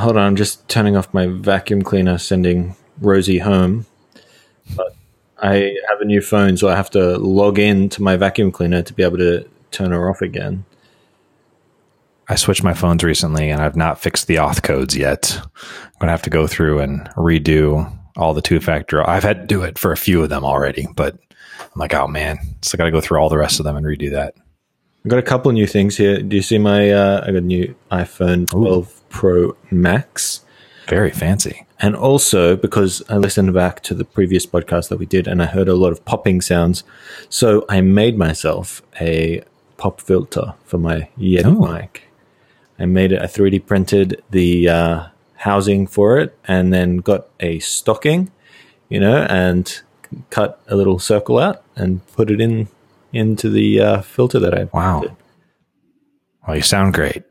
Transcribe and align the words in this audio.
hold 0.00 0.16
on, 0.16 0.24
I'm 0.24 0.36
just 0.36 0.68
turning 0.68 0.96
off 0.96 1.12
my 1.14 1.26
vacuum 1.26 1.82
cleaner, 1.82 2.18
sending 2.18 2.74
Rosie 3.00 3.38
home. 3.38 3.86
But 4.74 4.94
I 5.42 5.76
have 5.88 6.00
a 6.00 6.04
new 6.04 6.20
phone, 6.20 6.56
so 6.56 6.68
I 6.68 6.76
have 6.76 6.90
to 6.90 7.18
log 7.18 7.58
in 7.58 7.88
to 7.90 8.02
my 8.02 8.16
vacuum 8.16 8.52
cleaner 8.52 8.82
to 8.82 8.92
be 8.92 9.02
able 9.02 9.18
to 9.18 9.48
turn 9.70 9.92
her 9.92 10.10
off 10.10 10.20
again. 10.20 10.64
I 12.28 12.36
switched 12.36 12.62
my 12.62 12.74
phones 12.74 13.02
recently 13.02 13.50
and 13.50 13.60
I've 13.60 13.74
not 13.74 14.00
fixed 14.00 14.28
the 14.28 14.36
auth 14.36 14.62
codes 14.62 14.96
yet. 14.96 15.36
I'm 15.36 15.98
going 15.98 16.06
to 16.06 16.12
have 16.12 16.22
to 16.22 16.30
go 16.30 16.46
through 16.46 16.78
and 16.78 17.08
redo 17.16 17.92
all 18.16 18.34
the 18.34 18.42
two 18.42 18.60
factor. 18.60 19.08
I've 19.08 19.24
had 19.24 19.40
to 19.40 19.46
do 19.46 19.62
it 19.62 19.78
for 19.78 19.90
a 19.90 19.96
few 19.96 20.22
of 20.22 20.28
them 20.28 20.44
already, 20.44 20.86
but 20.94 21.18
I'm 21.60 21.78
like, 21.78 21.92
oh 21.92 22.06
man, 22.06 22.38
so 22.62 22.76
I 22.76 22.78
got 22.78 22.84
to 22.84 22.92
go 22.92 23.00
through 23.00 23.18
all 23.18 23.30
the 23.30 23.38
rest 23.38 23.58
of 23.58 23.64
them 23.64 23.76
and 23.76 23.84
redo 23.84 24.12
that. 24.12 24.34
I've 25.04 25.10
got 25.10 25.18
a 25.18 25.22
couple 25.22 25.48
of 25.48 25.54
new 25.54 25.66
things 25.66 25.96
here. 25.96 26.20
Do 26.20 26.36
you 26.36 26.42
see 26.42 26.58
my? 26.58 26.90
Uh, 26.90 27.22
I 27.22 27.26
got 27.26 27.36
a 27.36 27.40
new 27.40 27.74
iPhone 27.90 28.46
12 28.50 28.86
Ooh. 28.86 29.04
Pro 29.08 29.56
Max. 29.70 30.44
Very 30.88 31.10
fancy. 31.10 31.64
And 31.78 31.96
also 31.96 32.54
because 32.54 33.02
I 33.08 33.16
listened 33.16 33.54
back 33.54 33.82
to 33.84 33.94
the 33.94 34.04
previous 34.04 34.44
podcast 34.44 34.90
that 34.90 34.98
we 34.98 35.06
did, 35.06 35.26
and 35.26 35.42
I 35.42 35.46
heard 35.46 35.68
a 35.68 35.74
lot 35.74 35.92
of 35.92 36.04
popping 36.04 36.42
sounds, 36.42 36.84
so 37.30 37.64
I 37.70 37.80
made 37.80 38.18
myself 38.18 38.82
a 39.00 39.42
pop 39.78 40.02
filter 40.02 40.52
for 40.64 40.76
my 40.76 41.08
Yeti 41.18 41.46
oh. 41.46 41.72
mic. 41.72 42.02
I 42.78 42.84
made 42.84 43.12
it. 43.12 43.22
I 43.22 43.26
3D 43.26 43.64
printed 43.64 44.22
the 44.30 44.68
uh, 44.68 45.06
housing 45.36 45.86
for 45.86 46.18
it, 46.18 46.36
and 46.46 46.74
then 46.74 46.98
got 46.98 47.28
a 47.40 47.58
stocking, 47.60 48.30
you 48.90 49.00
know, 49.00 49.22
and 49.30 49.80
cut 50.28 50.60
a 50.68 50.76
little 50.76 50.98
circle 50.98 51.38
out 51.38 51.62
and 51.74 52.06
put 52.08 52.30
it 52.30 52.40
in 52.40 52.68
into 53.12 53.48
the 53.50 53.80
uh, 53.80 54.00
filter 54.02 54.38
that 54.38 54.56
I 54.56 54.64
wow. 54.72 55.00
Did. 55.00 55.16
Well, 56.46 56.56
you 56.56 56.62
sound 56.62 56.94
great. 56.94 57.24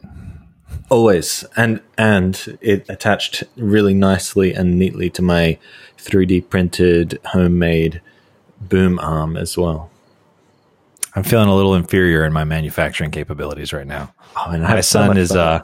Always, 0.89 1.45
and 1.55 1.81
and 1.97 2.57
it 2.61 2.85
attached 2.89 3.43
really 3.55 3.93
nicely 3.93 4.53
and 4.53 4.79
neatly 4.79 5.09
to 5.11 5.21
my 5.21 5.58
3D 5.97 6.49
printed 6.49 7.19
homemade 7.25 8.02
boom 8.59 8.99
arm 8.99 9.38
as 9.38 9.58
well. 9.58 9.91
I'm 11.16 11.23
feeling 11.23 11.49
a 11.49 11.55
little 11.55 11.75
inferior 11.75 12.23
in 12.23 12.33
my 12.33 12.43
manufacturing 12.43 13.11
capabilities 13.11 13.73
right 13.73 13.88
now. 13.88 14.14
Oh, 14.36 14.58
my 14.58 14.81
son 14.81 15.16
so 15.16 15.21
is 15.21 15.31
uh, 15.36 15.64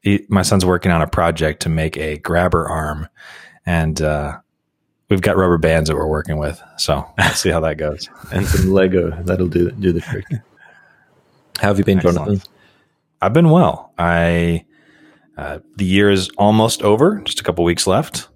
he, 0.00 0.26
my 0.28 0.42
son's 0.42 0.64
working 0.64 0.92
on 0.92 1.02
a 1.02 1.06
project 1.06 1.62
to 1.62 1.68
make 1.68 1.96
a 1.96 2.18
grabber 2.18 2.68
arm, 2.68 3.08
and 3.66 4.00
uh, 4.00 4.38
we've 5.10 5.20
got 5.20 5.36
rubber 5.36 5.58
bands 5.58 5.90
that 5.90 5.96
we're 5.96 6.06
working 6.06 6.38
with. 6.38 6.62
So 6.78 7.04
let's 7.18 7.40
see 7.40 7.50
how 7.50 7.60
that 7.60 7.76
goes. 7.76 8.08
and 8.32 8.46
some 8.46 8.72
Lego 8.72 9.10
that'll 9.22 9.48
do 9.48 9.70
do 9.72 9.92
the 9.92 10.00
trick. 10.00 10.24
How 11.58 11.68
have 11.68 11.78
you 11.78 11.84
been, 11.84 11.98
Excellent. 11.98 12.16
Jonathan? 12.16 12.52
I've 13.20 13.34
been 13.34 13.50
well. 13.50 13.92
I 13.98 14.64
uh, 15.36 15.58
the 15.76 15.84
year 15.84 16.10
is 16.10 16.30
almost 16.38 16.82
over, 16.82 17.20
just 17.24 17.40
a 17.40 17.42
couple 17.42 17.64
weeks 17.64 17.86
left, 17.86 18.28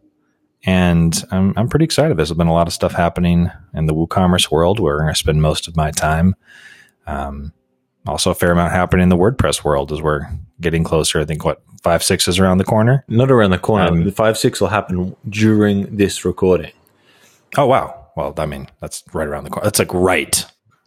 and 0.65 1.25
I'm 1.31 1.55
I'm 1.57 1.69
pretty 1.69 1.85
excited. 1.85 2.17
There's 2.17 2.33
been 2.33 2.49
a 2.49 2.53
lot 2.53 2.67
of 2.67 2.75
stuff 2.75 2.93
happening 2.93 3.51
in 3.73 3.87
the 3.87 3.95
WooCommerce 3.95 4.51
world 4.51 4.81
where 4.81 5.09
I 5.09 5.15
spend 5.15 5.41
most 5.41 5.69
of 5.69 5.77
my 5.77 5.91
time. 5.91 6.35
Um, 7.07 7.53
also, 8.07 8.31
a 8.31 8.35
fair 8.35 8.53
amount 8.53 8.73
happening 8.73 9.05
in 9.05 9.09
the 9.09 9.17
WordPress 9.17 9.65
world 9.65 9.91
as 9.91 10.03
we're 10.03 10.29
getting 10.61 10.85
closer. 10.85 11.21
I 11.21 11.25
think 11.25 11.45
what 11.45 11.63
five 11.85 12.03
six 12.03 12.27
is 12.27 12.41
around 12.41 12.59
the 12.59 12.65
corner. 12.65 13.05
Not 13.07 13.31
around 13.31 13.51
the 13.51 13.59
corner. 13.59 13.89
Um, 13.89 14.05
the 14.05 14.11
five 14.11 14.37
six 14.37 14.61
will 14.61 14.69
happen 14.69 15.15
during 15.29 15.97
this 15.97 16.25
recording. 16.25 16.73
Oh 17.57 17.67
wow! 17.67 18.07
Well, 18.17 18.35
I 18.37 18.47
mean 18.47 18.69
that's 18.81 19.05
right 19.13 19.29
around 19.29 19.45
the 19.45 19.51
corner. 19.51 19.65
That's 19.67 19.79
like 19.79 19.95
right 19.95 20.45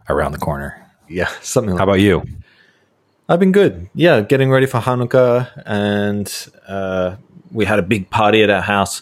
around 0.10 0.34
the 0.34 0.40
corner. 0.40 0.84
Yeah, 1.08 1.30
something. 1.42 1.76
like 1.76 1.78
that. 1.78 1.86
How 1.86 1.92
about 1.92 2.02
you? 2.02 2.24
I've 3.30 3.40
been 3.40 3.52
good. 3.52 3.90
Yeah, 3.94 4.22
getting 4.22 4.50
ready 4.50 4.66
for 4.66 4.80
Hanukkah, 4.80 5.64
and 5.66 6.28
uh, 6.68 7.18
we 7.52 7.66
had 7.66 7.80
a 7.80 7.84
big 7.84 8.10
party 8.10 8.42
at 8.42 8.50
our 8.50 8.62
house 8.62 9.02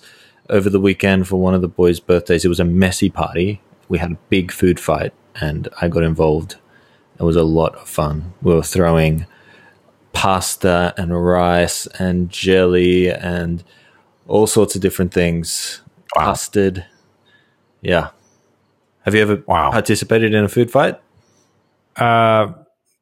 over 0.50 0.70
the 0.70 0.80
weekend 0.80 1.28
for 1.28 1.38
one 1.40 1.54
of 1.54 1.62
the 1.62 1.68
boys' 1.68 2.00
birthdays. 2.00 2.44
It 2.44 2.50
was 2.50 2.60
a 2.60 2.66
messy 2.66 3.10
party. 3.10 3.62
We 3.88 4.00
had 4.00 4.12
a 4.12 4.18
big 4.30 4.52
food 4.52 4.80
fight, 4.80 5.14
and 5.40 5.70
I 5.80 5.88
got 5.88 6.04
involved. 6.04 6.56
It 7.20 7.24
was 7.24 7.36
a 7.36 7.44
lot 7.44 7.76
of 7.76 7.88
fun. 7.88 8.34
We 8.42 8.54
were 8.54 8.64
throwing 8.64 9.26
pasta 10.16 10.94
and 10.98 11.24
rice 11.24 11.86
and 12.00 12.30
jelly 12.30 13.12
and 13.12 13.64
all 14.28 14.48
sorts 14.48 14.74
of 14.74 14.82
different 14.82 15.14
things. 15.14 15.82
Wow. 16.16 16.26
Custard. 16.26 16.86
Yeah. 17.82 18.10
Have 19.04 19.14
you 19.14 19.22
ever 19.22 19.44
wow. 19.46 19.70
participated 19.70 20.34
in 20.34 20.44
a 20.44 20.50
food 20.50 20.72
fight? 20.72 21.00
Uh, 21.96 22.54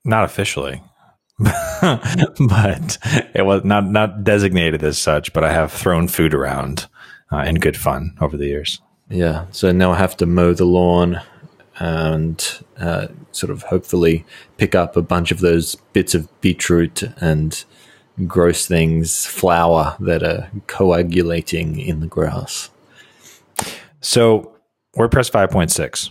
not 0.04 0.26
officially. 0.26 0.82
but 1.40 2.98
it 3.34 3.46
was 3.46 3.64
not 3.64 3.90
not 3.90 4.24
designated 4.24 4.84
as 4.84 4.98
such. 4.98 5.34
But 5.34 5.44
I 5.44 5.52
have 5.52 5.72
thrown 5.72 6.08
food 6.08 6.34
around 6.34 6.88
uh, 7.32 7.40
in 7.40 7.56
good 7.56 7.78
fun 7.78 8.16
over 8.22 8.38
the 8.38 8.48
years. 8.48 8.82
Yeah. 9.10 9.46
So 9.52 9.72
now 9.72 9.92
I 9.92 9.98
have 9.98 10.18
to 10.18 10.26
mow 10.26 10.54
the 10.54 10.66
lawn 10.66 11.22
and 11.80 12.63
uh, 12.80 13.08
sort 13.32 13.52
of 13.52 13.64
hopefully 13.64 14.26
pick 14.58 14.76
up 14.76 14.96
a 14.96 15.02
bunch 15.02 15.32
of 15.32 15.40
those 15.40 15.76
bits 15.94 16.16
of 16.16 16.30
beetroot 16.42 17.04
and 17.18 17.64
gross 18.28 18.68
things, 18.68 19.26
flour 19.26 19.96
that 20.00 20.24
are 20.24 20.50
coagulating 20.68 21.80
in 21.80 22.00
the 22.00 22.08
grass. 22.08 22.70
So 24.02 24.56
WordPress 24.96 25.32
5.6. 25.32 26.10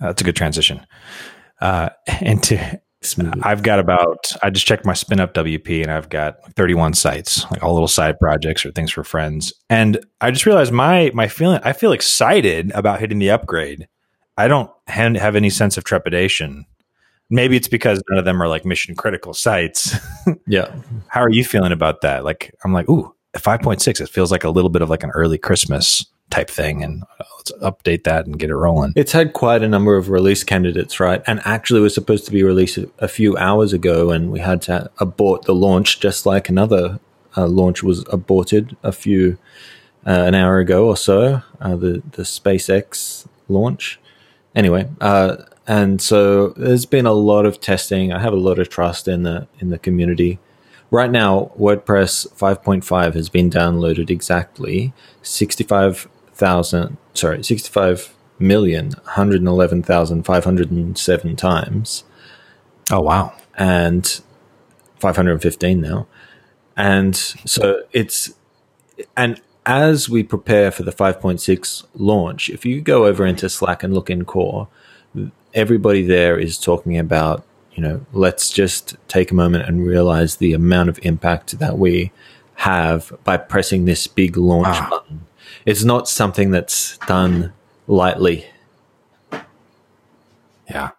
That's 0.00 0.20
a 0.20 0.24
good 0.24 0.36
transition. 0.36 0.86
Uh, 1.60 1.90
into 2.20 2.80
Smooth. 3.02 3.40
I've 3.42 3.62
got 3.62 3.78
about, 3.78 4.30
I 4.42 4.50
just 4.50 4.66
checked 4.66 4.84
my 4.84 4.92
SpinupWP 4.92 5.82
and 5.82 5.90
I've 5.90 6.10
got 6.10 6.52
31 6.54 6.92
sites, 6.92 7.50
like 7.50 7.62
all 7.62 7.72
little 7.72 7.88
side 7.88 8.18
projects 8.18 8.66
or 8.66 8.72
things 8.72 8.90
for 8.90 9.04
friends. 9.04 9.54
And 9.70 10.04
I 10.20 10.30
just 10.30 10.44
realized 10.44 10.70
my, 10.70 11.10
my 11.14 11.26
feeling, 11.26 11.60
I 11.64 11.72
feel 11.72 11.92
excited 11.92 12.70
about 12.72 13.00
hitting 13.00 13.18
the 13.18 13.30
upgrade. 13.30 13.88
I 14.40 14.48
don't 14.48 14.70
have 14.86 15.36
any 15.36 15.50
sense 15.50 15.76
of 15.76 15.84
trepidation. 15.84 16.64
Maybe 17.28 17.56
it's 17.56 17.68
because 17.68 18.02
none 18.08 18.18
of 18.18 18.24
them 18.24 18.42
are 18.42 18.48
like 18.48 18.64
mission 18.64 18.94
critical 18.94 19.34
sites. 19.34 19.94
yeah. 20.46 20.74
How 21.08 21.20
are 21.20 21.30
you 21.30 21.44
feeling 21.44 21.72
about 21.72 22.00
that? 22.00 22.24
Like, 22.24 22.54
I'm 22.64 22.72
like, 22.72 22.88
ooh, 22.88 23.14
5.6, 23.34 24.00
it 24.00 24.08
feels 24.08 24.32
like 24.32 24.42
a 24.42 24.48
little 24.48 24.70
bit 24.70 24.80
of 24.80 24.88
like 24.88 25.02
an 25.02 25.10
early 25.10 25.36
Christmas 25.36 26.06
type 26.30 26.48
thing 26.48 26.82
and 26.82 27.02
uh, 27.02 27.24
let's 27.36 27.52
update 27.60 28.04
that 28.04 28.24
and 28.24 28.38
get 28.38 28.48
it 28.48 28.56
rolling. 28.56 28.94
It's 28.96 29.12
had 29.12 29.34
quite 29.34 29.62
a 29.62 29.68
number 29.68 29.96
of 29.96 30.08
release 30.08 30.42
candidates, 30.42 30.98
right? 30.98 31.22
And 31.26 31.42
actually 31.44 31.80
was 31.82 31.92
supposed 31.92 32.24
to 32.24 32.32
be 32.32 32.42
released 32.42 32.78
a 32.98 33.08
few 33.08 33.36
hours 33.36 33.74
ago 33.74 34.10
and 34.10 34.30
we 34.30 34.40
had 34.40 34.62
to 34.62 34.90
abort 34.98 35.42
the 35.42 35.54
launch 35.54 36.00
just 36.00 36.24
like 36.24 36.48
another 36.48 36.98
uh, 37.36 37.46
launch 37.46 37.82
was 37.82 38.06
aborted 38.10 38.74
a 38.82 38.92
few 38.92 39.36
uh, 40.06 40.10
an 40.10 40.34
hour 40.34 40.60
ago 40.60 40.86
or 40.86 40.96
so, 40.96 41.42
uh, 41.60 41.76
the 41.76 42.02
the 42.12 42.22
SpaceX 42.22 43.26
launch. 43.48 44.00
Anyway, 44.54 44.88
uh, 45.00 45.36
and 45.66 46.02
so 46.02 46.48
there's 46.50 46.86
been 46.86 47.06
a 47.06 47.12
lot 47.12 47.46
of 47.46 47.60
testing. 47.60 48.12
I 48.12 48.20
have 48.20 48.32
a 48.32 48.36
lot 48.36 48.58
of 48.58 48.68
trust 48.68 49.06
in 49.06 49.22
the 49.22 49.46
in 49.60 49.70
the 49.70 49.78
community 49.78 50.40
Right 50.90 51.10
now, 51.10 51.52
WordPress 51.56 52.28
5.5 52.34 53.14
has 53.14 53.28
been 53.28 53.48
downloaded 53.48 54.10
exactly 54.10 54.92
65,000, 55.22 56.96
sorry, 57.14 57.44
65 57.44 58.12
million, 58.40 58.90
111,507 59.04 61.36
times. 61.36 62.02
Oh, 62.90 63.02
wow. 63.02 63.32
And 63.56 64.20
515 64.98 65.80
now. 65.80 66.08
And 66.76 67.14
so 67.14 67.84
it's, 67.92 68.34
and 69.16 69.40
as 69.66 70.08
we 70.08 70.22
prepare 70.22 70.70
for 70.70 70.82
the 70.82 70.92
5.6 70.92 71.84
launch, 71.94 72.48
if 72.48 72.64
you 72.64 72.80
go 72.80 73.06
over 73.06 73.26
into 73.26 73.48
Slack 73.48 73.82
and 73.82 73.94
look 73.94 74.10
in 74.10 74.24
core, 74.24 74.68
everybody 75.54 76.02
there 76.02 76.38
is 76.38 76.58
talking 76.58 76.98
about 76.98 77.44
you 77.80 77.82
know, 77.88 78.04
let's 78.12 78.50
just 78.50 78.96
take 79.08 79.30
a 79.30 79.34
moment 79.34 79.66
and 79.66 79.86
realize 79.86 80.36
the 80.36 80.52
amount 80.52 80.88
of 80.88 80.98
impact 81.02 81.58
that 81.60 81.78
we 81.78 82.12
have 82.56 83.12
by 83.24 83.36
pressing 83.36 83.84
this 83.84 84.06
big 84.06 84.36
launch 84.36 84.66
ah. 84.68 84.88
button. 84.90 85.26
It's 85.64 85.84
not 85.84 86.08
something 86.08 86.50
that's 86.50 86.98
done 87.06 87.52
lightly. 87.86 88.44
Yeah. 90.68 90.90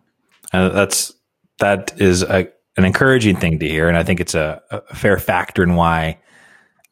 And 0.53 0.75
that's 0.75 1.13
that 1.59 1.93
is 2.01 2.23
a, 2.23 2.47
an 2.77 2.85
encouraging 2.85 3.35
thing 3.35 3.59
to 3.59 3.67
hear 3.67 3.87
and 3.87 3.97
I 3.97 4.03
think 4.03 4.19
it's 4.19 4.33
a, 4.33 4.61
a 4.71 4.95
fair 4.95 5.19
factor 5.19 5.61
in 5.61 5.75
why 5.75 6.17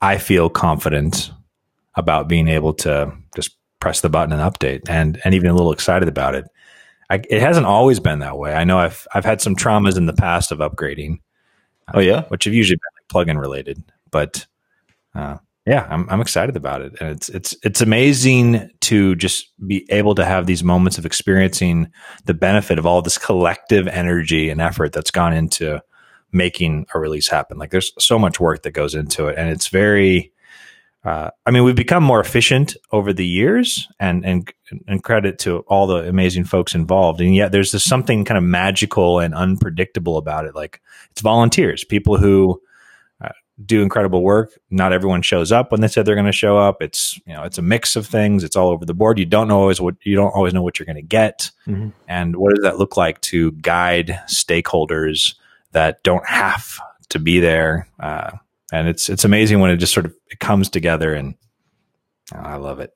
I 0.02 0.18
feel 0.18 0.50
confident 0.50 1.32
about 1.96 2.28
being 2.28 2.48
able 2.48 2.74
to 2.74 3.12
just 3.36 3.58
press 3.80 4.02
the 4.02 4.10
button 4.10 4.34
and 4.34 4.42
update 4.42 4.90
and 4.90 5.20
and 5.24 5.34
even 5.34 5.50
a 5.50 5.54
little 5.54 5.72
excited 5.72 6.08
about 6.08 6.36
it. 6.36 6.46
I, 7.10 7.22
it 7.30 7.42
hasn't 7.42 7.66
always 7.66 8.00
been 8.00 8.20
that 8.20 8.38
way. 8.38 8.54
I 8.54 8.64
know 8.64 8.78
I've 8.78 9.08
I've 9.14 9.26
had 9.26 9.42
some 9.42 9.56
traumas 9.56 9.98
in 9.98 10.06
the 10.06 10.14
past 10.14 10.52
of 10.52 10.60
upgrading. 10.60 11.20
Oh 11.94 12.00
yeah, 12.00 12.24
which 12.28 12.44
have 12.44 12.54
usually 12.54 12.78
been 12.78 13.20
like 13.24 13.28
plugin 13.28 13.40
related, 13.40 13.84
but 14.12 14.46
uh, 15.16 15.38
yeah, 15.66 15.88
I'm 15.90 16.10
I'm 16.10 16.22
excited 16.22 16.56
about 16.56 16.82
it, 16.82 16.94
and 17.00 17.10
it's 17.10 17.30
it's 17.30 17.56
it's 17.64 17.82
amazing 17.82 18.70
to 18.82 19.16
just 19.16 19.50
be 19.68 19.86
able 19.90 20.16
to 20.16 20.26
have 20.26 20.46
these 20.46 20.64
moments 20.64 20.98
of 20.98 21.06
experiencing 21.06 21.92
the 22.26 22.34
benefit 22.34 22.80
of 22.80 22.86
all 22.86 23.02
this 23.02 23.18
collective 23.18 23.88
energy 23.88 24.50
and 24.50 24.62
effort 24.62 24.94
that's 24.94 25.12
gone 25.12 25.34
into 25.34 25.82
making 26.32 26.86
a 26.94 27.00
release 27.00 27.28
happen. 27.28 27.58
Like 27.58 27.72
there's 27.72 27.92
so 28.00 28.18
much 28.18 28.40
work 28.40 28.64
that 28.64 28.72
goes 28.72 28.96
into 28.96 29.28
it, 29.28 29.38
and 29.38 29.50
it's 29.50 29.68
very. 29.68 30.32
Uh, 31.04 31.30
I 31.46 31.52
mean, 31.52 31.64
we've 31.64 31.76
become 31.76 32.04
more 32.04 32.20
efficient 32.20 32.76
over 32.92 33.14
the 33.14 33.26
years, 33.26 33.88
and 34.00 34.26
and 34.26 34.52
and 34.88 35.02
credit 35.02 35.40
to 35.40 35.60
all 35.60 35.88
the 35.88 36.08
amazing 36.08 36.44
folks 36.44 36.76
involved. 36.76 37.22
And 37.22 37.34
yet, 37.34 37.52
there's 37.52 37.72
this 37.72 37.86
something 37.86 38.26
kind 38.26 38.38
of 38.38 38.44
magical 38.44 39.20
and 39.20 39.34
unpredictable 39.34 40.18
about 40.18 40.46
it. 40.46 40.56
Like 40.56 40.82
it's 41.12 41.22
volunteers, 41.22 41.86
people 41.86 42.18
who 42.18 42.62
uh, 43.22 43.30
do 43.66 43.82
incredible 43.82 44.24
work. 44.24 44.60
Not 44.70 44.92
everyone 44.92 45.22
shows 45.22 45.54
up 45.54 45.72
when 45.72 45.80
they 45.80 45.88
said 45.88 46.06
they're 46.06 46.16
going 46.16 46.26
to 46.26 46.34
show 46.34 46.58
up. 46.58 46.82
It's 46.82 47.18
you 47.26 47.34
know, 47.34 47.44
it's 47.44 47.58
a 47.58 47.62
mix 47.62 47.96
of 47.96 48.06
things. 48.06 48.44
It's 48.44 48.58
all 48.58 48.70
over 48.70 48.86
the 48.86 48.94
board. 48.94 49.20
You 49.20 49.26
don't 49.26 49.48
know 49.48 49.62
always 49.62 49.80
what 49.80 49.96
you 50.04 50.18
don't 50.18 50.36
always 50.36 50.54
know 50.54 50.62
what 50.62 50.80
you're 50.80 50.86
going 50.86 50.98
to 50.98 51.02
get. 51.02 51.50
Mm-hmm. 51.66 51.90
And 52.10 52.36
what 52.36 52.54
does 52.54 52.64
that 52.64 52.78
look 52.78 52.98
like 52.98 53.22
to 53.22 53.54
guide 53.54 54.20
stakeholders 54.28 55.36
that 55.72 56.04
don't 56.04 56.28
have 56.28 56.80
to 57.10 57.20
be 57.20 57.40
there. 57.40 57.88
Uh, 58.00 58.32
and 58.72 58.88
it's 58.88 59.10
it's 59.10 59.26
amazing 59.26 59.60
when 59.60 59.72
it 59.72 59.78
just 59.78 59.94
sort 59.94 60.06
of 60.06 60.14
it 60.30 60.40
comes 60.40 60.70
together, 60.70 61.14
and 61.14 61.36
oh, 62.34 62.40
I 62.40 62.56
love 62.56 62.80
it. 62.80 62.94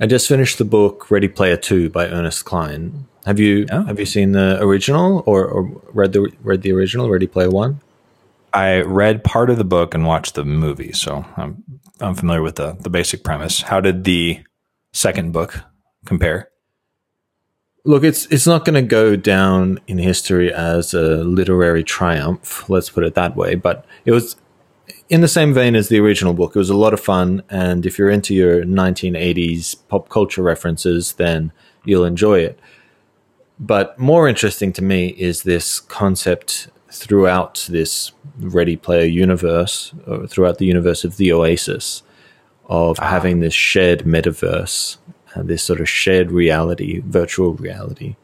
I 0.00 0.06
just 0.06 0.28
finished 0.28 0.58
the 0.58 0.64
book 0.64 1.10
Ready 1.10 1.28
Player 1.28 1.56
Two 1.56 1.88
by 1.90 2.06
Ernest 2.08 2.44
Cline. 2.44 3.06
Have 3.24 3.40
you 3.40 3.66
oh. 3.70 3.84
have 3.84 3.98
you 3.98 4.06
seen 4.06 4.32
the 4.32 4.60
original 4.60 5.22
or, 5.26 5.44
or 5.46 5.82
read 5.92 6.12
the 6.12 6.30
read 6.42 6.62
the 6.62 6.72
original 6.72 7.10
Ready 7.10 7.26
Player 7.26 7.50
One? 7.50 7.80
I 8.52 8.80
read 8.80 9.24
part 9.24 9.50
of 9.50 9.58
the 9.58 9.64
book 9.64 9.94
and 9.94 10.06
watched 10.06 10.34
the 10.34 10.44
movie, 10.44 10.92
so 10.92 11.24
I'm 11.36 11.62
I'm 12.00 12.14
familiar 12.14 12.42
with 12.42 12.56
the 12.56 12.76
the 12.78 12.90
basic 12.90 13.24
premise. 13.24 13.62
How 13.62 13.80
did 13.80 14.04
the 14.04 14.42
second 14.92 15.32
book 15.32 15.60
compare? 16.04 16.50
Look, 17.84 18.02
it's 18.02 18.26
it's 18.26 18.46
not 18.46 18.64
going 18.64 18.74
to 18.74 18.82
go 18.82 19.14
down 19.14 19.78
in 19.86 19.98
history 19.98 20.52
as 20.52 20.92
a 20.92 21.22
literary 21.24 21.84
triumph. 21.84 22.68
Let's 22.68 22.90
put 22.90 23.04
it 23.04 23.14
that 23.14 23.36
way. 23.36 23.54
But 23.54 23.84
it 24.04 24.12
was 24.12 24.36
in 25.08 25.20
the 25.20 25.28
same 25.28 25.54
vein 25.54 25.74
as 25.74 25.88
the 25.88 26.00
original 26.00 26.34
book. 26.34 26.54
It 26.54 26.58
was 26.58 26.70
a 26.70 26.76
lot 26.76 26.92
of 26.92 27.00
fun, 27.00 27.42
and 27.48 27.86
if 27.86 27.98
you're 27.98 28.10
into 28.10 28.34
your 28.34 28.64
1980s 28.64 29.76
pop 29.88 30.08
culture 30.08 30.42
references, 30.42 31.14
then 31.14 31.52
you'll 31.84 32.04
enjoy 32.04 32.40
it. 32.40 32.58
But 33.58 33.98
more 33.98 34.28
interesting 34.28 34.72
to 34.74 34.82
me 34.82 35.08
is 35.08 35.42
this 35.42 35.80
concept 35.80 36.68
throughout 36.90 37.66
this 37.70 38.12
Ready 38.38 38.76
Player 38.76 39.06
universe, 39.06 39.94
or 40.06 40.26
throughout 40.26 40.58
the 40.58 40.66
universe 40.66 41.04
of 41.04 41.16
the 41.16 41.32
Oasis, 41.32 42.02
of 42.66 42.98
ah. 43.00 43.08
having 43.08 43.40
this 43.40 43.54
shared 43.54 44.00
metaverse 44.00 44.98
uh, 45.36 45.42
this 45.42 45.62
sort 45.62 45.80
of 45.80 45.88
shared 45.88 46.32
reality, 46.32 47.00
virtual 47.04 47.54
reality. 47.54 48.16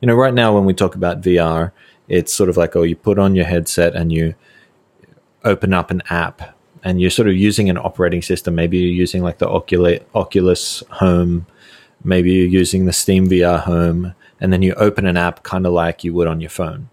You 0.00 0.06
know, 0.06 0.14
right 0.14 0.34
now 0.34 0.54
when 0.54 0.64
we 0.64 0.72
talk 0.72 0.94
about 0.94 1.20
VR, 1.20 1.72
it's 2.08 2.32
sort 2.32 2.48
of 2.48 2.56
like, 2.56 2.76
oh, 2.76 2.82
you 2.82 2.96
put 2.96 3.18
on 3.18 3.34
your 3.34 3.44
headset 3.44 3.94
and 3.94 4.12
you 4.12 4.34
open 5.44 5.72
up 5.72 5.90
an 5.90 6.02
app 6.10 6.56
and 6.82 7.00
you're 7.00 7.10
sort 7.10 7.28
of 7.28 7.36
using 7.36 7.68
an 7.68 7.78
operating 7.78 8.22
system. 8.22 8.54
Maybe 8.54 8.78
you're 8.78 8.92
using 8.92 9.22
like 9.22 9.38
the 9.38 9.48
Oculus, 9.48 10.00
Oculus 10.14 10.82
Home, 10.92 11.46
maybe 12.02 12.32
you're 12.32 12.46
using 12.46 12.86
the 12.86 12.92
Steam 12.92 13.28
VR 13.28 13.60
Home, 13.60 14.14
and 14.40 14.52
then 14.52 14.62
you 14.62 14.74
open 14.74 15.06
an 15.06 15.16
app 15.16 15.42
kind 15.42 15.66
of 15.66 15.72
like 15.72 16.04
you 16.04 16.14
would 16.14 16.26
on 16.26 16.40
your 16.40 16.50
phone. 16.50 16.88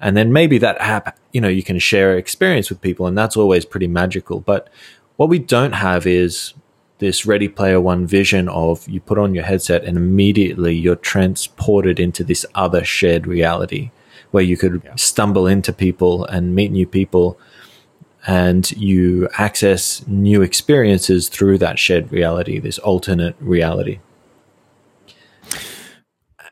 And 0.00 0.16
then 0.16 0.32
maybe 0.32 0.58
that 0.58 0.80
app, 0.80 1.18
you 1.32 1.40
know, 1.40 1.48
you 1.48 1.62
can 1.62 1.78
share 1.78 2.16
experience 2.16 2.70
with 2.70 2.80
people, 2.80 3.06
and 3.06 3.16
that's 3.16 3.36
always 3.36 3.64
pretty 3.64 3.86
magical. 3.86 4.40
But 4.40 4.68
what 5.16 5.28
we 5.28 5.38
don't 5.38 5.72
have 5.72 6.06
is 6.06 6.54
this 6.98 7.26
Ready 7.26 7.48
Player 7.48 7.80
One 7.80 8.06
vision 8.06 8.48
of 8.48 8.88
you 8.88 9.00
put 9.00 9.18
on 9.18 9.34
your 9.34 9.44
headset 9.44 9.84
and 9.84 9.96
immediately 9.96 10.74
you're 10.74 10.96
transported 10.96 11.98
into 11.98 12.24
this 12.24 12.46
other 12.54 12.84
shared 12.84 13.26
reality 13.26 13.90
where 14.30 14.44
you 14.44 14.56
could 14.56 14.82
yeah. 14.84 14.94
stumble 14.96 15.46
into 15.46 15.72
people 15.72 16.24
and 16.26 16.54
meet 16.54 16.70
new 16.70 16.86
people 16.86 17.38
and 18.26 18.70
you 18.72 19.28
access 19.36 20.06
new 20.06 20.42
experiences 20.42 21.28
through 21.28 21.58
that 21.58 21.78
shared 21.78 22.12
reality, 22.12 22.58
this 22.58 22.78
alternate 22.78 23.34
reality. 23.40 23.98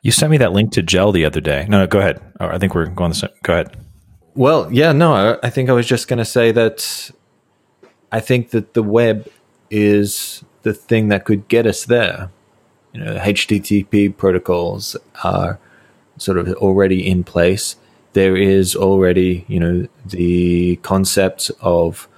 You 0.03 0.11
sent 0.11 0.31
me 0.31 0.39
that 0.39 0.53
link 0.53 0.73
to 0.73 0.83
Jel 0.83 1.13
the 1.13 1.25
other 1.25 1.41
day. 1.41 1.67
No, 1.69 1.79
no 1.79 1.87
go 1.87 1.99
ahead. 1.99 2.21
Oh, 2.41 2.49
I 2.49 2.59
think 2.59 2.75
we're 2.75 2.87
going 2.87 3.11
the 3.11 3.17
same. 3.17 3.31
Go 3.43 3.53
ahead. 3.53 3.77
Well, 4.35 4.73
yeah, 4.73 4.93
no, 4.93 5.13
I, 5.13 5.47
I 5.47 5.51
think 5.51 5.69
I 5.69 5.73
was 5.73 5.87
just 5.87 6.09
going 6.09 6.19
to 6.19 6.25
say 6.25 6.53
that 6.53 7.11
I 8.11 8.21
think 8.21 8.51
that 8.51 8.75
the 8.75 8.83
web 8.83 9.29
is 9.71 10.43
the 10.63 10.73
thing 10.73 11.09
that 11.09 11.25
could 11.25 11.49
get 11.49 11.67
us 11.67 11.85
there. 11.85 12.31
You 12.93 13.05
know, 13.05 13.17
HTTP 13.17 14.17
protocols 14.17 14.97
are 15.23 15.59
sort 16.17 16.39
of 16.39 16.49
already 16.55 17.07
in 17.07 17.25
place. 17.25 17.77
There 18.13 18.37
is 18.37 18.75
already, 18.75 19.45
you 19.49 19.61
know, 19.61 19.87
the 20.05 20.77
concept 20.77 21.51
of 21.61 22.09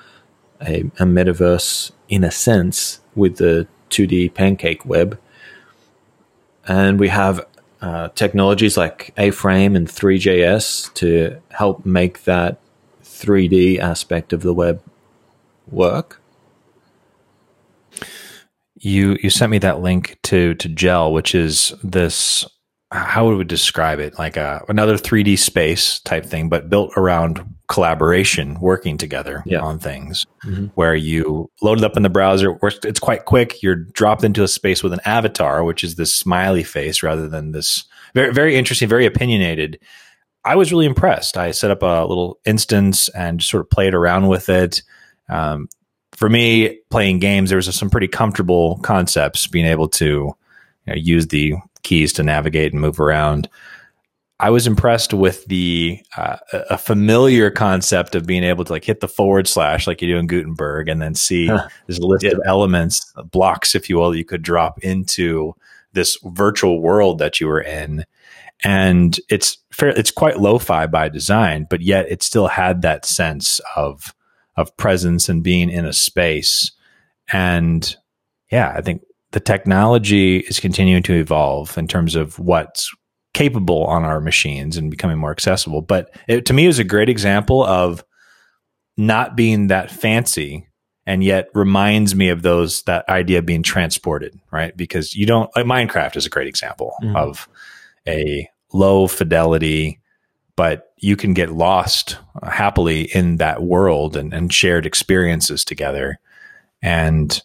a, 0.61 0.81
a 0.99 1.05
metaverse 1.05 1.93
in 2.09 2.25
a 2.25 2.31
sense 2.31 3.00
with 3.15 3.37
the 3.37 3.67
2D 3.91 4.35
pancake 4.35 4.85
web. 4.87 5.19
And 6.67 6.99
we 6.99 7.09
have 7.09 7.44
uh, 7.81 8.09
technologies 8.15 8.77
like 8.77 9.12
A-Frame 9.19 9.77
and 9.77 9.91
three.js 9.91 10.94
to 10.94 11.41
help 11.50 11.85
make 11.85 12.25
that 12.25 12.59
3D 13.03 13.79
aspect 13.79 14.33
of 14.33 14.43
the 14.43 14.55
web 14.55 14.83
work 15.71 16.23
you 18.83 19.17
you 19.23 19.31
sent 19.31 19.50
me 19.50 19.59
that 19.59 19.81
link 19.81 20.19
to 20.25 20.55
to 20.55 20.69
Jel, 20.69 21.12
which 21.12 21.35
is 21.35 21.73
this 21.83 22.45
how 22.93 23.27
would 23.27 23.39
we 23.39 23.44
describe 23.44 23.99
it 24.00 24.19
like 24.19 24.37
a, 24.37 24.65
another 24.69 24.97
3D 24.97 25.39
space 25.39 26.00
type 26.00 26.27
thing, 26.27 26.49
but 26.49 26.69
built 26.69 26.93
around 26.97 27.43
collaboration, 27.69 28.61
working 28.61 28.99
together 28.99 29.43
yeah. 29.47 29.61
on 29.61 29.79
things. 29.79 30.27
Mm-hmm. 30.44 30.67
Where 30.75 30.94
you 30.94 31.50
load 31.62 31.79
it 31.79 31.85
up 31.85 31.97
in 31.97 32.03
the 32.03 32.11
browser, 32.11 32.59
it's 32.62 33.00
quite 33.00 33.25
quick. 33.25 33.62
You're 33.62 33.77
dropped 33.77 34.25
into 34.25 34.43
a 34.43 34.49
space 34.49 34.83
with 34.83 34.93
an 34.93 35.00
avatar, 35.06 35.65
which 35.65 35.83
is 35.83 35.94
this 35.94 36.15
smiley 36.15 36.62
face 36.62 37.03
rather 37.03 37.29
than 37.29 37.53
this 37.53 37.85
very 38.15 38.33
very 38.33 38.56
interesting, 38.56 38.89
very 38.89 39.06
opinionated. 39.06 39.79
I 40.45 40.56
was 40.56 40.71
really 40.71 40.87
impressed. 40.87 41.38
I 41.38 41.53
set 41.53 41.71
up 41.71 41.83
a 41.83 42.05
little 42.05 42.41
instance 42.45 43.09
and 43.11 43.41
just 43.41 43.50
sort 43.50 43.62
of 43.62 43.71
played 43.71 43.95
around 43.95 44.29
with 44.29 44.49
it. 44.49 44.83
Um, 45.31 45.69
for 46.12 46.29
me, 46.29 46.81
playing 46.91 47.21
games, 47.21 47.49
there 47.49 47.56
was 47.56 47.75
some 47.75 47.88
pretty 47.88 48.09
comfortable 48.09 48.79
concepts 48.83 49.47
being 49.47 49.67
able 49.67 49.88
to 49.88 50.05
you 50.05 50.35
know, 50.87 50.95
use 50.95 51.29
the 51.29 51.55
keys 51.82 52.12
to 52.14 52.23
navigate 52.23 52.73
and 52.73 52.81
move 52.81 53.00
around. 53.00 53.49
I 54.40 54.50
was 54.50 54.67
impressed 54.67 55.14
with 55.14 55.44
the 55.46 56.02
uh, 56.17 56.38
a 56.52 56.76
familiar 56.76 57.49
concept 57.49 58.17
of 58.17 58.26
being 58.26 58.43
able 58.43 58.64
to 58.64 58.73
like 58.73 58.84
hit 58.84 58.99
the 58.99 59.06
forward 59.06 59.46
slash 59.46 59.87
like 59.87 60.02
you 60.02 60.08
do 60.08 60.19
in 60.19 60.26
Gutenberg 60.26 60.88
and 60.88 61.00
then 61.00 61.14
see 61.14 61.46
huh. 61.46 61.68
this 61.87 62.00
list 62.00 62.25
yeah. 62.25 62.33
of 62.33 62.40
elements, 62.45 63.12
blocks, 63.30 63.76
if 63.76 63.88
you 63.88 63.99
will, 63.99 64.11
that 64.11 64.18
you 64.18 64.25
could 64.25 64.42
drop 64.42 64.80
into 64.80 65.54
this 65.92 66.18
virtual 66.25 66.80
world 66.83 67.18
that 67.18 67.40
you 67.40 67.47
were 67.47 67.61
in. 67.61 68.04
And 68.64 69.18
it's 69.28 69.59
fair, 69.71 69.90
it's 69.90 70.11
quite 70.11 70.40
lo-fi 70.40 70.87
by 70.87 71.09
design, 71.09 71.66
but 71.71 71.80
yet 71.80 72.11
it 72.11 72.23
still 72.23 72.49
had 72.49 72.83
that 72.83 73.04
sense 73.04 73.61
of 73.76 74.12
of 74.57 74.76
presence 74.76 75.28
and 75.28 75.42
being 75.42 75.71
in 75.71 75.85
a 75.85 75.92
space. 75.92 76.73
And 77.33 77.97
yeah, 78.50 78.73
I 78.76 78.80
think 78.83 79.02
the 79.33 79.41
technology 79.41 80.39
is 80.39 80.61
continuing 80.61 81.03
to 81.05 81.15
evolve 81.15 81.77
in 81.77 81.89
terms 81.89 82.15
of 82.15 82.39
what's 82.39 82.91
capable 83.35 83.85
on 83.85 84.05
our 84.05 84.21
machines 84.21 84.77
and 84.77 84.91
becoming 84.91 85.19
more 85.19 85.31
accessible. 85.31 85.83
But 85.83 86.15
it, 86.29 86.47
to 86.47 86.53
me, 86.53 86.65
it 86.65 86.69
was 86.69 86.79
a 86.79 86.85
great 86.85 87.09
example 87.09 87.65
of 87.65 88.05
not 88.97 89.37
being 89.37 89.69
that 89.69 89.91
fancy 89.91 90.69
and 91.07 91.25
yet 91.25 91.49
reminds 91.55 92.15
me 92.15 92.29
of 92.29 92.43
those 92.43 92.83
that 92.83 93.09
idea 93.09 93.39
of 93.39 93.47
being 93.47 93.62
transported, 93.62 94.39
right? 94.51 94.77
Because 94.77 95.17
you 95.17 95.27
don't 95.27 95.51
like 95.57 95.67
Minecraft 95.67 96.17
is 96.17 96.27
a 96.27 96.31
great 96.31 96.47
example 96.47 96.95
mm-hmm. 97.03 97.17
of 97.17 97.49
a 98.07 98.49
low 98.73 99.07
fidelity 99.07 100.01
but 100.57 100.93
you 100.99 101.17
can 101.17 101.35
get 101.35 101.53
lost 101.53 102.19
happily 102.43 103.03
in 103.15 103.37
that 103.37 103.62
world 103.62 104.17
and, 104.17 104.33
and 104.33 104.53
shared 104.53 104.87
experiences 104.87 105.65
together. 105.65 106.21
And 106.83 107.41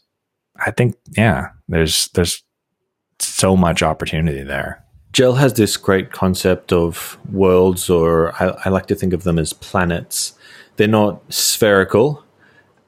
I 0.65 0.71
think, 0.71 0.95
yeah, 1.15 1.49
there's 1.67 2.09
there's 2.09 2.43
so 3.19 3.55
much 3.55 3.83
opportunity 3.83 4.43
there. 4.43 4.83
Jel 5.13 5.35
has 5.35 5.53
this 5.53 5.77
great 5.77 6.11
concept 6.11 6.71
of 6.71 7.17
worlds, 7.31 7.89
or 7.89 8.33
I, 8.41 8.57
I 8.65 8.69
like 8.69 8.87
to 8.87 8.95
think 8.95 9.13
of 9.13 9.23
them 9.23 9.39
as 9.39 9.53
planets. 9.53 10.33
They're 10.75 10.87
not 10.87 11.21
spherical, 11.33 12.23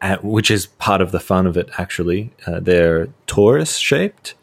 uh, 0.02 0.18
which 0.18 0.52
is 0.52 0.68
part 0.68 1.02
of 1.02 1.12
the 1.12 1.20
fun 1.20 1.48
of 1.48 1.58
it, 1.58 1.70
actually. 1.78 2.32
Uh, 2.46 2.60
they're 2.60 3.08
torus 3.26 3.80
shaped. 3.80 4.36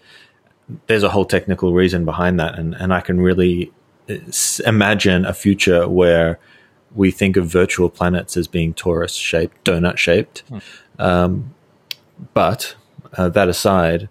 There's 0.87 1.05
a 1.05 1.11
whole 1.11 1.25
technical 1.25 1.73
reason 1.73 2.05
behind 2.05 2.41
that, 2.41 2.59
and, 2.59 2.75
and 2.75 2.93
I 2.93 3.01
can 3.01 3.21
really 3.21 3.73
imagine 4.65 5.25
a 5.25 5.33
future 5.33 5.89
where 5.89 6.39
we 6.95 7.11
think 7.11 7.37
of 7.37 7.47
virtual 7.47 7.89
planets 7.89 8.37
as 8.37 8.49
being 8.49 8.75
torus 8.75 9.21
shaped, 9.21 9.65
donut 9.65 9.97
shaped. 9.97 10.43
Hmm. 10.49 10.59
Um, 10.99 11.55
but 12.35 12.75
uh, 13.17 13.29
that 13.31 13.49
aside, 13.49 14.09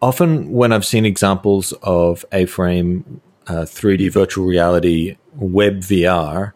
often 0.00 0.50
when 0.50 0.72
I've 0.72 0.84
seen 0.84 1.04
examples 1.04 1.72
of 1.82 2.24
A 2.32 2.46
frame 2.46 3.20
uh, 3.46 3.62
3D 3.62 4.10
virtual 4.12 4.46
reality 4.46 5.16
web 5.34 5.80
VR, 5.80 6.52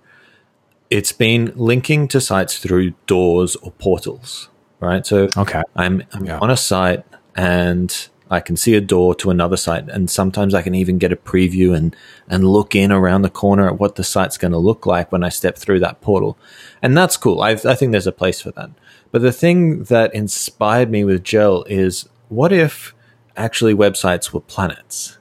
it's 0.90 1.12
been 1.12 1.52
linking 1.56 2.08
to 2.08 2.20
sites 2.20 2.58
through 2.58 2.92
doors 3.06 3.56
or 3.56 3.72
portals, 3.72 4.48
right? 4.80 5.06
So 5.06 5.28
okay, 5.36 5.62
I'm, 5.74 6.02
I'm 6.12 6.26
yeah. 6.26 6.38
on 6.38 6.50
a 6.50 6.56
site 6.56 7.04
and 7.34 8.08
I 8.30 8.40
can 8.40 8.56
see 8.56 8.74
a 8.74 8.80
door 8.80 9.14
to 9.16 9.30
another 9.30 9.56
site, 9.56 9.88
and 9.88 10.10
sometimes 10.10 10.52
I 10.52 10.62
can 10.62 10.74
even 10.74 10.98
get 10.98 11.12
a 11.12 11.16
preview 11.16 11.76
and 11.76 11.94
and 12.28 12.48
look 12.48 12.74
in 12.74 12.90
around 12.90 13.22
the 13.22 13.30
corner 13.30 13.68
at 13.68 13.78
what 13.78 13.94
the 13.94 14.04
site's 14.04 14.36
going 14.36 14.52
to 14.52 14.58
look 14.58 14.84
like 14.84 15.12
when 15.12 15.22
I 15.22 15.28
step 15.28 15.56
through 15.56 15.80
that 15.80 16.00
portal, 16.00 16.36
and 16.82 16.96
that's 16.96 17.16
cool. 17.16 17.40
I, 17.40 17.50
I 17.50 17.74
think 17.74 17.92
there's 17.92 18.06
a 18.06 18.12
place 18.12 18.40
for 18.40 18.50
that. 18.52 18.70
But 19.16 19.22
the 19.22 19.32
thing 19.32 19.84
that 19.84 20.14
inspired 20.14 20.90
me 20.90 21.02
with 21.02 21.24
Jel 21.24 21.62
is 21.70 22.06
what 22.28 22.52
if 22.52 22.94
actually 23.34 23.74
websites 23.74 24.30
were 24.30 24.42
planets, 24.42 25.16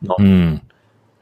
not 0.00 0.20
mm. 0.20 0.60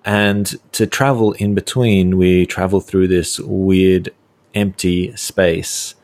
and 0.04 0.54
to 0.72 0.86
travel 0.86 1.32
in 1.32 1.54
between, 1.54 2.18
we 2.18 2.44
travel 2.44 2.82
through 2.82 3.08
this 3.08 3.40
weird 3.40 4.10
empty 4.54 5.16
space 5.16 5.94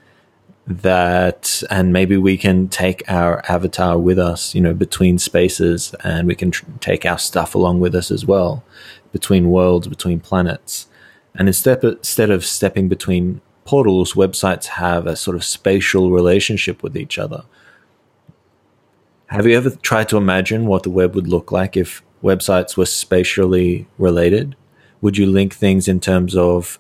that 0.66 1.62
and 1.68 1.92
maybe 1.92 2.16
we 2.16 2.38
can 2.38 2.68
take 2.68 3.02
our 3.10 3.44
avatar 3.46 3.98
with 3.98 4.18
us 4.18 4.54
you 4.54 4.60
know 4.62 4.72
between 4.72 5.18
spaces 5.18 5.94
and 6.02 6.26
we 6.26 6.34
can 6.34 6.50
tr- 6.50 6.64
take 6.80 7.04
our 7.04 7.18
stuff 7.18 7.54
along 7.54 7.78
with 7.78 7.94
us 7.94 8.10
as 8.10 8.24
well 8.24 8.64
between 9.12 9.50
worlds 9.50 9.86
between 9.86 10.18
planets 10.18 10.86
and 11.34 11.46
instead 11.46 11.84
instead 11.84 12.30
of 12.30 12.42
stepping 12.42 12.88
between 12.88 13.42
portals 13.66 14.14
websites 14.14 14.66
have 14.66 15.06
a 15.06 15.16
sort 15.16 15.36
of 15.36 15.44
spatial 15.44 16.10
relationship 16.10 16.82
with 16.82 16.96
each 16.96 17.18
other. 17.18 17.44
Have 19.26 19.46
you 19.46 19.56
ever 19.56 19.70
tried 19.70 20.08
to 20.10 20.16
imagine 20.16 20.66
what 20.66 20.84
the 20.84 20.90
web 20.90 21.14
would 21.14 21.26
look 21.26 21.50
like 21.50 21.76
if 21.76 22.02
websites 22.22 22.76
were 22.76 22.86
spatially 22.86 23.86
related? 23.98 24.56
Would 25.00 25.18
you 25.18 25.26
link 25.26 25.52
things 25.52 25.88
in 25.88 26.00
terms 26.00 26.36
of 26.36 26.78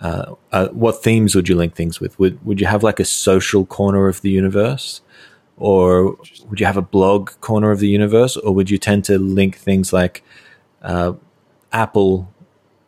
uh, 0.00 0.34
uh, 0.52 0.68
what 0.68 1.02
themes 1.02 1.34
would 1.34 1.48
you 1.48 1.56
link 1.56 1.74
things 1.74 1.98
with? 1.98 2.16
Would 2.20 2.44
would 2.46 2.60
you 2.60 2.68
have 2.68 2.84
like 2.84 3.00
a 3.00 3.04
social 3.04 3.66
corner 3.66 4.06
of 4.06 4.20
the 4.20 4.30
universe, 4.30 5.00
or 5.56 6.16
would 6.48 6.60
you 6.60 6.66
have 6.66 6.76
a 6.76 6.82
blog 6.82 7.30
corner 7.40 7.72
of 7.72 7.80
the 7.80 7.88
universe, 7.88 8.36
or 8.36 8.54
would 8.54 8.70
you 8.70 8.78
tend 8.78 9.04
to 9.06 9.18
link 9.18 9.56
things 9.56 9.92
like 9.92 10.22
uh, 10.82 11.14
Apple 11.72 12.32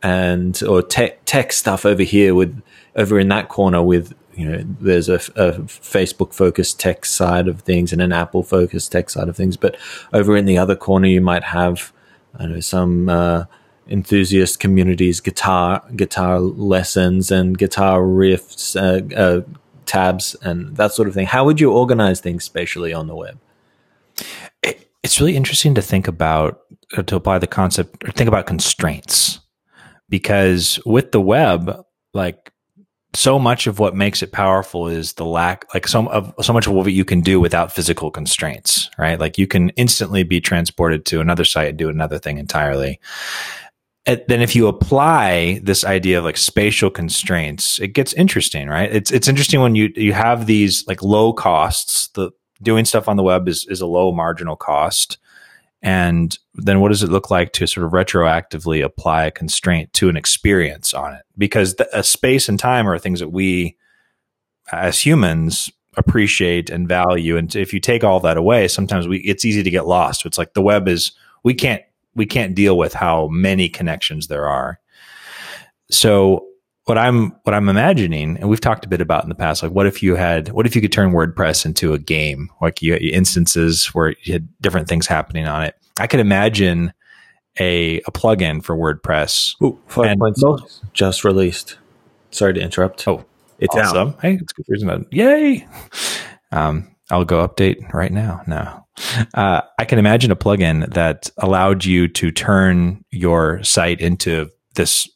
and 0.02 0.62
or 0.62 0.83
tech 0.83 1.25
tech 1.25 1.52
stuff 1.52 1.85
over 1.85 2.04
here 2.04 2.35
with 2.35 2.62
over 2.97 3.18
in 3.18 3.28
that 3.28 3.49
corner 3.49 3.82
with 3.82 4.14
you 4.35 4.49
know 4.49 4.62
there's 4.80 5.09
a, 5.09 5.16
a 5.37 5.61
Facebook 5.62 6.32
focused 6.32 6.80
tech 6.80 7.04
side 7.04 7.49
of 7.49 7.61
things 7.62 7.92
and 7.92 8.00
an 8.00 8.12
Apple 8.12 8.42
focused 8.42 8.92
tech 8.92 9.11
side 9.11 9.28
of 9.28 9.37
things, 9.37 9.56
but 9.56 9.76
over 10.12 10.37
in 10.37 10.47
the 10.47 10.59
other 10.59 10.76
corner 10.76 11.06
you 11.06 11.20
might 11.20 11.44
have 11.44 11.92
I 12.35 12.42
don't 12.42 12.52
know 12.52 12.61
some 12.61 13.09
uh, 13.09 13.44
enthusiast 13.88 14.61
communities, 14.61 15.20
guitar 15.20 15.82
guitar 15.97 16.40
lessons 16.40 17.30
and 17.30 17.59
guitar 17.59 18.00
riffs, 18.00 18.76
uh, 18.76 19.14
uh, 19.14 19.42
tabs, 19.87 20.37
and 20.42 20.76
that 20.76 20.92
sort 20.92 21.09
of 21.09 21.14
thing. 21.14 21.26
How 21.26 21.44
would 21.44 21.61
you 21.61 21.73
organize 21.73 22.20
things 22.20 22.44
spatially 22.44 22.92
on 22.92 23.06
the 23.06 23.16
web? 23.16 23.38
it's 25.02 25.20
really 25.20 25.37
interesting 25.37 25.75
to 25.75 25.82
think 25.82 26.09
about 26.09 26.62
uh, 26.97 27.02
to 27.02 27.16
apply 27.16 27.38
the 27.38 27.47
concept 27.47 28.06
or 28.06 28.12
think 28.12 28.28
about 28.28 28.47
constraints 28.47 29.40
because 30.09 30.78
with 30.85 31.12
the 31.12 31.20
web, 31.20 31.85
like 32.12 32.52
so 33.12 33.38
much 33.38 33.66
of 33.66 33.78
what 33.78 33.96
makes 33.96 34.22
it 34.22 34.32
powerful 34.32 34.86
is 34.86 35.14
the 35.14 35.24
lack 35.24 35.66
like 35.74 35.88
some 35.88 36.06
of 36.08 36.32
so 36.42 36.52
much 36.52 36.66
of 36.66 36.72
what 36.72 36.92
you 36.92 37.04
can 37.04 37.20
do 37.20 37.40
without 37.40 37.72
physical 37.72 38.10
constraints 38.10 38.88
right 38.98 39.18
like 39.18 39.36
you 39.36 39.46
can 39.46 39.70
instantly 39.70 40.22
be 40.22 40.40
transported 40.40 41.04
to 41.04 41.20
another 41.20 41.44
site 41.44 41.70
and 41.70 41.78
do 41.78 41.88
another 41.88 42.18
thing 42.18 42.38
entirely 42.38 43.00
then 44.06 44.40
if 44.40 44.56
you 44.56 44.66
apply 44.66 45.60
this 45.62 45.84
idea 45.84 46.18
of 46.18 46.24
like 46.24 46.36
spatial 46.36 46.90
constraints, 46.90 47.78
it 47.80 47.88
gets 47.88 48.12
interesting, 48.14 48.68
right? 48.68 48.90
It's 48.90 49.10
it's 49.10 49.28
interesting 49.28 49.60
when 49.60 49.74
you 49.74 49.92
you 49.94 50.12
have 50.12 50.46
these 50.46 50.86
like 50.86 51.02
low 51.02 51.32
costs. 51.32 52.08
The 52.08 52.30
doing 52.62 52.84
stuff 52.84 53.08
on 53.08 53.16
the 53.16 53.22
web 53.22 53.48
is 53.48 53.66
is 53.68 53.80
a 53.80 53.86
low 53.86 54.12
marginal 54.12 54.56
cost. 54.56 55.18
And 55.82 56.38
then 56.54 56.80
what 56.80 56.88
does 56.88 57.02
it 57.02 57.10
look 57.10 57.30
like 57.30 57.52
to 57.54 57.66
sort 57.66 57.87
of 57.87 57.92
retroactively 57.92 58.84
apply 58.84 59.25
a 59.25 59.30
constraint 59.30 59.92
to 59.94 60.08
an 60.08 60.16
experience 60.16 60.92
on 60.92 61.14
it? 61.14 61.22
Because 61.38 61.76
the, 61.76 61.88
a 61.99 62.02
space 62.02 62.49
and 62.49 62.58
time 62.58 62.88
are 62.88 62.99
things 62.99 63.20
that 63.20 63.30
we 63.30 63.76
as 64.72 65.04
humans 65.04 65.70
appreciate 65.96 66.70
and 66.70 66.87
value. 66.87 67.37
And 67.37 67.54
if 67.56 67.72
you 67.72 67.80
take 67.80 68.04
all 68.04 68.20
that 68.20 68.37
away, 68.37 68.68
sometimes 68.68 69.08
we 69.08 69.18
it's 69.18 69.44
easy 69.44 69.62
to 69.62 69.70
get 69.70 69.87
lost. 69.87 70.26
It's 70.26 70.38
like 70.38 70.54
the 70.54 70.62
web 70.62 70.87
is 70.87 71.12
we 71.42 71.54
can't 71.54 71.82
we 72.14 72.26
can't 72.26 72.54
deal 72.54 72.76
with 72.76 72.92
how 72.92 73.28
many 73.28 73.68
connections 73.68 74.26
there 74.26 74.46
are. 74.46 74.78
So 75.90 76.46
what 76.84 76.99
I'm 76.99 77.30
what 77.42 77.54
I'm 77.54 77.68
imagining, 77.68 78.37
and 78.38 78.49
we've 78.49 78.60
talked 78.60 78.84
a 78.84 78.88
bit 78.88 79.00
about 79.00 79.22
in 79.22 79.28
the 79.28 79.34
past, 79.34 79.62
like 79.62 79.72
what 79.72 79.87
if 79.87 80.02
you 80.02 80.16
had 80.16 80.50
what 80.50 80.66
if 80.66 80.75
you 80.75 80.80
could 80.80 80.92
turn 80.92 81.12
WordPress 81.12 81.64
into 81.66 81.92
a 81.92 81.99
game, 81.99 82.50
like 82.60 82.82
you 82.82 82.94
had 82.94 83.02
instances 83.02 83.87
where 83.88 84.14
you 84.22 84.32
had 84.32 84.49
different 84.60 84.88
things 84.88 85.06
happening 85.06 85.46
on 85.46 85.62
it. 85.62 85.75
I 85.99 86.06
could 86.06 86.20
imagine 86.20 86.92
a 87.58 88.00
a 88.00 88.12
plugin 88.12 88.62
for 88.62 88.76
WordPress. 88.76 89.54
Ooh, 89.62 89.78
five 89.87 90.18
points 90.18 90.42
just 90.92 91.25
released. 91.25 91.78
Sorry 92.30 92.54
to 92.54 92.60
interrupt. 92.60 93.06
Oh, 93.06 93.25
it's 93.58 93.75
awesome. 93.76 94.08
out. 94.10 94.20
Hey, 94.22 94.34
it's 94.34 94.52
good 94.52 94.66
reason. 94.68 95.06
Yay! 95.10 95.66
Um, 96.52 96.94
I'll 97.10 97.25
go 97.25 97.46
update 97.46 97.92
right 97.92 98.12
now. 98.12 98.42
No, 98.46 98.87
uh, 99.34 99.62
I 99.78 99.84
can 99.84 99.99
imagine 99.99 100.30
a 100.30 100.37
plugin 100.37 100.92
that 100.94 101.30
allowed 101.38 101.84
you 101.84 102.08
to 102.08 102.30
turn 102.30 103.04
your 103.10 103.62
site 103.62 104.00
into 104.00 104.49
this, 104.76 105.08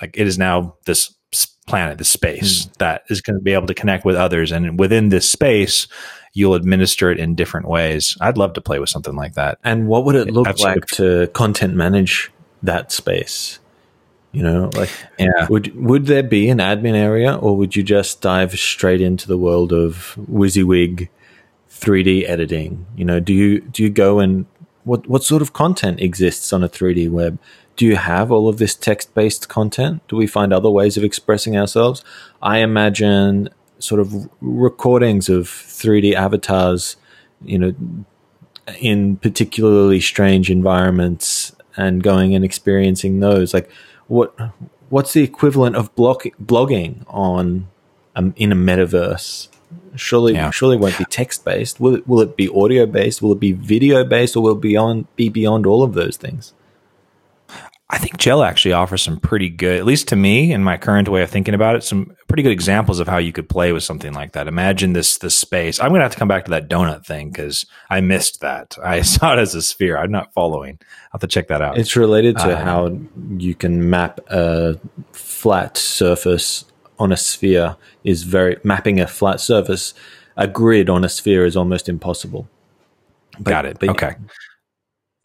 like 0.00 0.16
it 0.16 0.26
is 0.26 0.38
now 0.38 0.74
this 0.84 1.14
planet, 1.68 1.98
this 1.98 2.08
space 2.08 2.66
mm. 2.66 2.74
that 2.78 3.04
is 3.08 3.20
going 3.20 3.38
to 3.38 3.42
be 3.42 3.52
able 3.52 3.66
to 3.68 3.74
connect 3.74 4.04
with 4.04 4.16
others. 4.16 4.50
And 4.50 4.78
within 4.78 5.10
this 5.10 5.30
space, 5.30 5.86
you'll 6.32 6.54
administer 6.54 7.10
it 7.10 7.20
in 7.20 7.34
different 7.34 7.68
ways. 7.68 8.16
I'd 8.20 8.38
love 8.38 8.54
to 8.54 8.60
play 8.60 8.78
with 8.78 8.88
something 8.88 9.14
like 9.14 9.34
that. 9.34 9.58
And 9.62 9.86
what 9.86 10.04
would 10.04 10.16
it 10.16 10.30
look 10.30 10.48
Absolutely. 10.48 10.80
like 10.80 10.86
to 10.86 11.26
content 11.28 11.74
manage 11.74 12.32
that 12.62 12.90
space? 12.90 13.60
You 14.32 14.42
know, 14.42 14.70
like 14.74 14.90
yeah. 15.18 15.46
would 15.48 15.74
would 15.74 16.06
there 16.06 16.22
be 16.22 16.50
an 16.50 16.58
admin 16.58 16.94
area, 16.94 17.34
or 17.34 17.56
would 17.56 17.74
you 17.74 17.82
just 17.82 18.20
dive 18.20 18.52
straight 18.58 19.00
into 19.00 19.26
the 19.26 19.38
world 19.38 19.72
of 19.72 20.18
WYSIWYG 20.30 21.08
3D 21.70 22.28
editing? 22.28 22.84
You 22.94 23.06
know, 23.06 23.20
do 23.20 23.32
you 23.32 23.60
do 23.60 23.82
you 23.82 23.88
go 23.88 24.18
and 24.18 24.44
what 24.84 25.08
what 25.08 25.24
sort 25.24 25.40
of 25.40 25.54
content 25.54 26.00
exists 26.00 26.52
on 26.52 26.62
a 26.62 26.68
3D 26.68 27.08
web? 27.10 27.38
Do 27.78 27.86
you 27.86 27.94
have 27.94 28.32
all 28.32 28.48
of 28.48 28.58
this 28.58 28.74
text 28.74 29.14
based 29.14 29.48
content? 29.48 30.02
Do 30.08 30.16
we 30.16 30.26
find 30.26 30.52
other 30.52 30.68
ways 30.68 30.96
of 30.96 31.04
expressing 31.04 31.56
ourselves? 31.56 32.04
I 32.42 32.58
imagine 32.58 33.50
sort 33.78 34.00
of 34.00 34.28
recordings 34.40 35.28
of 35.28 35.46
3D 35.46 36.12
avatars, 36.12 36.96
you 37.44 37.56
know, 37.56 37.74
in 38.80 39.16
particularly 39.18 40.00
strange 40.00 40.50
environments 40.50 41.54
and 41.76 42.02
going 42.02 42.34
and 42.34 42.44
experiencing 42.44 43.20
those. 43.20 43.54
Like, 43.54 43.70
what 44.08 44.34
what's 44.88 45.12
the 45.12 45.22
equivalent 45.22 45.76
of 45.76 45.94
block, 45.94 46.24
blogging 46.42 47.04
on 47.06 47.68
um, 48.16 48.34
in 48.36 48.50
a 48.50 48.56
metaverse? 48.56 49.46
Surely, 49.94 50.34
yeah. 50.34 50.50
surely 50.50 50.76
won't 50.76 50.98
be 50.98 51.04
text 51.04 51.44
based. 51.44 51.78
Will 51.78 51.94
it, 51.94 52.08
will 52.08 52.20
it 52.20 52.36
be 52.36 52.48
audio 52.48 52.86
based? 52.86 53.22
Will 53.22 53.32
it 53.32 53.40
be 53.40 53.52
video 53.52 54.04
based, 54.04 54.34
or 54.34 54.42
will 54.42 54.56
it 54.56 54.60
beyond 54.60 55.06
be 55.14 55.28
beyond 55.28 55.64
all 55.64 55.84
of 55.84 55.94
those 55.94 56.16
things? 56.16 56.54
I 57.90 57.96
think 57.96 58.18
Jel 58.18 58.42
actually 58.42 58.74
offers 58.74 59.02
some 59.02 59.18
pretty 59.18 59.48
good, 59.48 59.78
at 59.78 59.86
least 59.86 60.08
to 60.08 60.16
me, 60.16 60.52
in 60.52 60.62
my 60.62 60.76
current 60.76 61.08
way 61.08 61.22
of 61.22 61.30
thinking 61.30 61.54
about 61.54 61.74
it, 61.74 61.82
some 61.82 62.14
pretty 62.26 62.42
good 62.42 62.52
examples 62.52 63.00
of 63.00 63.08
how 63.08 63.16
you 63.16 63.32
could 63.32 63.48
play 63.48 63.72
with 63.72 63.82
something 63.82 64.12
like 64.12 64.32
that. 64.32 64.46
Imagine 64.46 64.92
this 64.92 65.16
this 65.16 65.38
space. 65.38 65.80
I'm 65.80 65.88
going 65.88 66.00
to 66.00 66.04
have 66.04 66.12
to 66.12 66.18
come 66.18 66.28
back 66.28 66.44
to 66.44 66.50
that 66.50 66.68
donut 66.68 67.06
thing 67.06 67.30
because 67.30 67.64
I 67.88 68.02
missed 68.02 68.40
that. 68.42 68.76
I 68.84 69.00
saw 69.00 69.32
it 69.32 69.38
as 69.38 69.54
a 69.54 69.62
sphere. 69.62 69.96
I'm 69.96 70.10
not 70.10 70.34
following. 70.34 70.78
I'll 70.80 71.08
have 71.12 71.20
to 71.22 71.26
check 71.28 71.48
that 71.48 71.62
out. 71.62 71.78
It's 71.78 71.96
related 71.96 72.36
to 72.38 72.58
uh, 72.58 72.62
how 72.62 72.98
you 73.38 73.54
can 73.54 73.88
map 73.88 74.20
a 74.28 74.78
flat 75.12 75.78
surface 75.78 76.66
on 76.98 77.10
a 77.10 77.16
sphere 77.16 77.76
is 78.04 78.24
very 78.24 78.58
mapping 78.64 79.00
a 79.00 79.06
flat 79.06 79.40
surface, 79.40 79.94
a 80.36 80.46
grid 80.46 80.90
on 80.90 81.04
a 81.04 81.08
sphere 81.08 81.46
is 81.46 81.56
almost 81.56 81.88
impossible. 81.88 82.48
But, 83.38 83.50
Got 83.50 83.66
it. 83.66 83.78
But, 83.78 83.90
okay. 83.90 84.16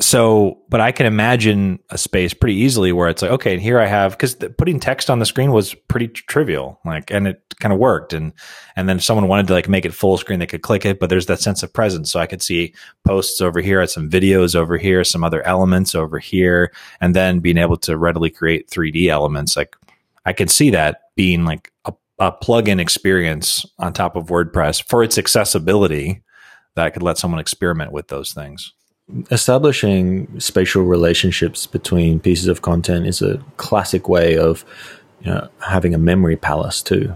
So, 0.04 0.60
but 0.68 0.82
I 0.82 0.92
can 0.92 1.06
imagine 1.06 1.80
a 1.90 1.98
space 1.98 2.34
pretty 2.34 2.56
easily 2.56 2.92
where 2.92 3.08
it's 3.08 3.22
like, 3.22 3.32
okay, 3.32 3.54
and 3.54 3.62
here 3.62 3.80
I 3.80 3.86
have 3.86 4.12
because 4.12 4.36
putting 4.58 4.78
text 4.78 5.10
on 5.10 5.20
the 5.20 5.26
screen 5.26 5.54
was 5.54 5.74
pretty 5.74 6.10
trivial, 6.10 6.78
like, 6.84 7.10
and 7.10 7.26
it 7.26 7.42
kind 7.62 7.72
of 7.72 7.80
worked. 7.80 8.12
And 8.12 8.34
and 8.76 8.90
then 8.90 8.98
if 8.98 9.04
someone 9.04 9.30
wanted 9.30 9.48
to 9.48 9.54
like 9.54 9.70
make 9.70 9.86
it 9.86 9.94
full 9.94 10.18
screen, 10.18 10.40
they 10.40 10.46
could 10.46 10.62
click 10.62 10.86
it, 10.86 11.00
but 11.00 11.10
there's 11.10 11.28
that 11.28 11.40
sense 11.40 11.64
of 11.64 11.72
presence. 11.72 12.12
So 12.12 12.20
I 12.20 12.26
could 12.26 12.42
see 12.42 12.74
posts 13.08 13.40
over 13.40 13.62
here, 13.62 13.88
some 13.88 14.10
videos 14.10 14.56
over 14.56 14.78
here, 14.78 15.06
some 15.06 15.24
other 15.24 15.42
elements 15.48 15.96
over 15.96 16.20
here, 16.20 16.74
and 17.00 17.16
then 17.16 17.40
being 17.40 17.58
able 17.58 17.78
to 17.78 17.98
readily 17.98 18.30
create 18.30 18.70
3D 18.70 19.08
elements. 19.08 19.56
Like 19.56 19.74
I 20.26 20.34
could 20.34 20.52
see 20.52 20.70
that 20.72 21.14
being 21.16 21.46
like 21.46 21.72
a, 21.86 21.94
a 22.20 22.34
plug-in 22.34 22.82
experience 22.82 23.66
on 23.80 23.94
top 23.94 24.18
of 24.18 24.26
WordPress 24.26 24.84
for 24.90 25.02
its 25.02 25.18
accessibility 25.18 26.24
that 26.76 26.94
could 26.94 27.04
let 27.04 27.18
someone 27.18 27.40
experiment 27.40 27.94
with 27.94 28.10
those 28.10 28.34
things. 28.34 28.74
Establishing 29.32 30.40
spatial 30.40 30.84
relationships 30.84 31.68
between 31.68 32.20
pieces 32.20 32.48
of 32.48 32.62
content 32.62 33.06
is 33.06 33.22
a 33.22 33.44
classic 33.58 34.08
way 34.08 34.38
of 34.38 34.64
you 35.22 35.32
know, 35.32 35.50
having 35.66 35.94
a 35.94 35.98
memory 35.98 36.38
palace 36.38 36.82
too. 36.82 37.16